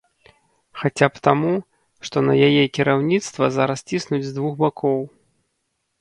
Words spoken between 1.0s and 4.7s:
б таму, што на яе кіраўніцтва зараз ціснуць з двух